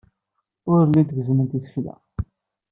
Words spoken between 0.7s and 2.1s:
Ur llint gezzment isekla.